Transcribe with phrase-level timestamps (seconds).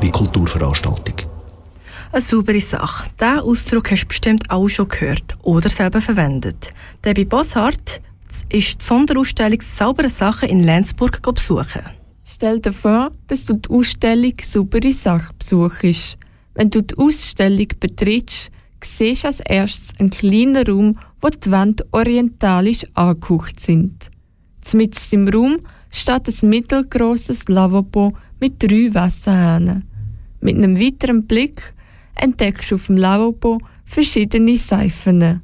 [0.00, 1.16] wie Kulturveranstaltung.
[2.10, 3.10] Eine saubere Sache.
[3.20, 6.72] Diesen Ausdruck hast du bestimmt auch schon gehört oder selber verwendet.
[7.04, 8.00] Debbie Bossart
[8.50, 11.82] ist die Sonderausstellung «Saubere Sachen» in Lenzburg besuchen.
[12.24, 16.16] Stell dir vor, dass du die Ausstellung «Saubere Sache» besuchst.
[16.54, 18.50] Wenn du die Ausstellung betrittst,
[18.82, 24.10] siehst du als erstes einen kleinen Raum, wo die Wände orientalisch angehaucht sind.
[24.72, 25.58] Mitten im Raum
[25.90, 29.84] steht ein mittelgroßes Lavabo mit drei Wasserhähnen.
[30.40, 31.74] Mit einem weiteren Blick
[32.14, 35.40] entdeckst du auf dem Lavabo verschiedene Seifen.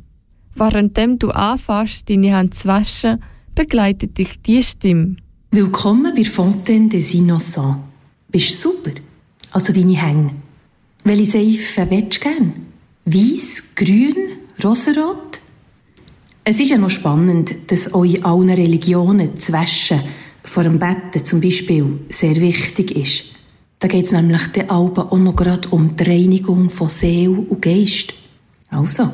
[0.54, 3.22] Währenddem du anfängst, deine Hände zu waschen,
[3.54, 5.16] begleitet dich die Stimme.
[5.50, 7.78] Willkommen bei Fontaine des Innocents.
[8.28, 8.92] Bist du super?
[9.50, 10.30] Also deine Hänge.
[11.04, 12.52] Welche Seife willst du gern?
[13.04, 14.16] Weiss, grün,
[14.62, 15.40] rosarot?
[16.44, 20.00] Es ist ja noch spannend, dass euch allen Religionen das Waschen
[20.44, 23.24] vor dem Betten zum Beispiel sehr wichtig ist.
[23.80, 27.60] Da geht es nämlich den Alben auch noch gerade um die Reinigung von Seele und
[27.60, 28.14] Geist.
[28.70, 29.10] Also,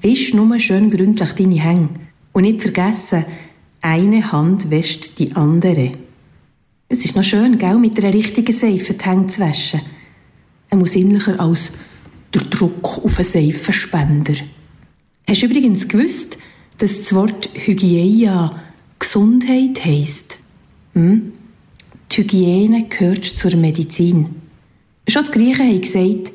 [0.00, 1.90] wisch nur schön gründlich deine Hänge.
[2.32, 3.24] Und nicht vergessen,
[3.80, 5.92] eine Hand wäscht die andere.
[6.88, 9.80] Es ist noch schön, gell, mit einer richtigen Seife die Hänge zu waschen.
[10.70, 11.70] Er muss innerlicher als
[12.32, 14.34] der Druck auf einen Seifenspender.
[15.28, 16.36] Hast du übrigens gewusst,
[16.78, 18.50] dass das Wort Hygiene
[18.98, 20.33] Gesundheit heisst?
[20.94, 21.32] Hm?
[22.10, 24.36] Die Hygiene gehört zur Medizin.
[25.08, 26.32] Schon die Griechen haben gesagt,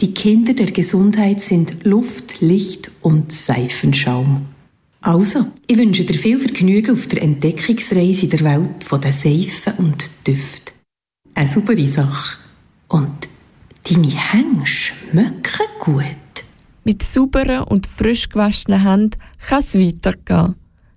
[0.00, 4.46] die Kinder der Gesundheit sind Luft, Licht und Seifenschaum.
[5.02, 10.10] Also, ich wünsche dir viel Vergnügen auf der Entdeckungsreise in der Welt den Seifen und
[10.26, 10.74] Düften.
[11.34, 12.38] Eine super Sache.
[12.88, 13.28] Und
[13.88, 16.04] deine Hänge schmecken gut.
[16.84, 20.56] Mit sauberen und frisch gewaschenen Händen kann es weitergehen.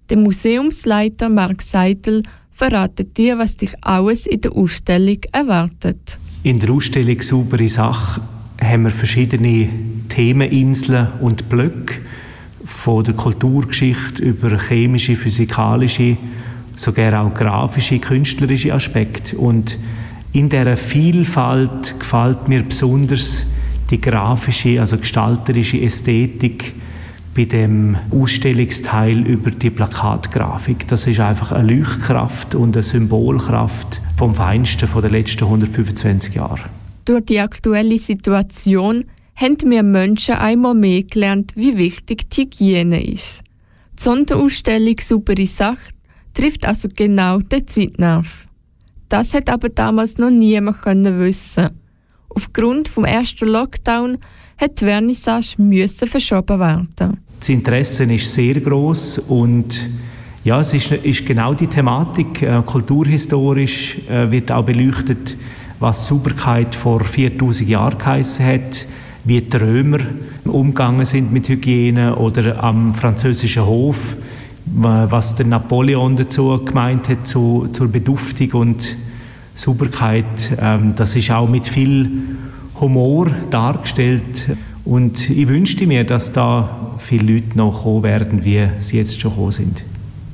[0.09, 6.19] Der Museumsleiter Mark Seidel verratet dir, was dich alles in der Ausstellung erwartet.
[6.43, 8.21] In der Ausstellung «Saubere Sache»
[8.61, 9.69] haben wir verschiedene
[10.09, 11.95] Themeninseln und Blöcke
[12.65, 16.17] von der Kulturgeschichte über chemische, physikalische,
[16.75, 19.37] sogar auch grafische, künstlerische Aspekte.
[19.37, 19.77] Und
[20.33, 23.45] in dieser Vielfalt gefällt mir besonders
[23.89, 26.73] die grafische, also gestalterische Ästhetik
[27.35, 30.87] bei dem Ausstellungsteil über die Plakatgrafik.
[30.87, 36.69] Das ist einfach eine Leuchtkraft und eine Symbolkraft vom Feinsten von den letzten 125 Jahren.
[37.05, 39.05] Durch die aktuelle Situation
[39.35, 43.41] haben wir Menschen einmal mehr gelernt, wie wichtig die Hygiene ist.
[43.99, 45.91] Die Sonderausstellung «Supere Sache»
[46.33, 48.47] trifft also genau den Zeitnerv.
[49.09, 51.69] Das hat aber damals noch niemand wissen.
[52.29, 54.17] Aufgrund vom ersten Lockdown
[54.63, 56.89] hat die Vernissage müssen verschoben werden.
[57.39, 59.89] Das Interesse ist sehr groß und
[60.45, 62.41] ja, es ist, ist, genau die Thematik.
[62.41, 65.37] Äh, kulturhistorisch äh, wird auch beleuchtet,
[65.79, 68.85] was Sauberkeit vor 4000 Jahren geheißen hat,
[69.25, 69.99] wie die Römer
[70.45, 74.15] umgegangen sind mit Hygiene oder am französischen Hof,
[74.65, 78.95] was der Napoleon dazu gemeint hat zu, zur Beduftung und
[79.55, 80.25] Sauberkeit.
[80.59, 82.09] Ähm, das ist auch mit viel
[82.79, 84.57] Humor dargestellt.
[84.85, 89.31] Und ich wünschte mir, dass da viele Leute noch kommen werden, wie sie jetzt schon
[89.31, 89.83] gekommen sind.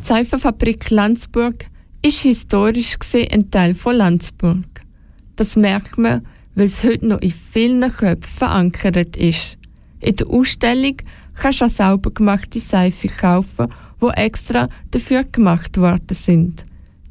[0.03, 1.65] Die Seifenfabrik Landsburg
[2.01, 4.65] ist historisch gesehen ein Teil von Landsburg.
[5.35, 9.57] Das merkt man, weil es heute noch in vielen Köpfen verankert ist.
[9.99, 10.97] In der Ausstellung
[11.35, 13.67] kannst du auch sauber gemachte Seife kaufen,
[14.01, 16.65] die extra dafür gemacht worden sind.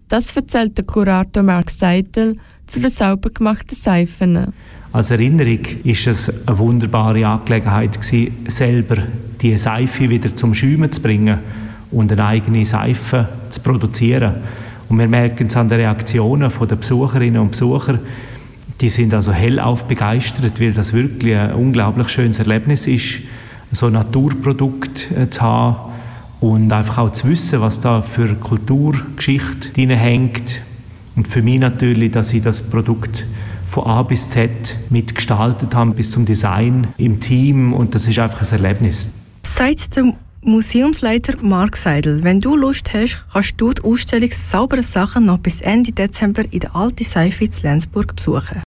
[0.09, 4.55] Das erzählt der Kurator Mark Seidel zu den sauber gemachten Seifen.
[4.91, 8.97] Als Erinnerung ist es eine wunderbare Angelegenheit gewesen, selber
[9.43, 11.39] die Seife wieder zum Schäumen zu bringen
[11.91, 14.37] und eine eigene Seife zu produzieren.
[14.89, 17.99] Und wir merken es an den Reaktionen der Besucherinnen und Besucher,
[18.81, 23.21] die sind also hellauf begeistert, weil das wirklich ein unglaublich schönes Erlebnis ist,
[23.73, 25.88] so ein Naturprodukt äh, zu haben
[26.41, 30.61] und einfach auch zu wissen, was da für Kulturgeschichte drin hängt.
[31.17, 33.27] Und für mich natürlich, dass ich das Produkt
[33.69, 34.51] von A bis Z
[34.89, 39.11] mitgestaltet habe, bis zum Design im Team und das ist einfach ein Erlebnis.
[39.43, 45.27] Seit der Museumsleiter Mark Seidel, wenn du Lust hast, kannst du die Ausstellung «Saubere Sachen»
[45.27, 48.57] noch bis Ende Dezember in der Alten Seife in Lenzburg besuchen.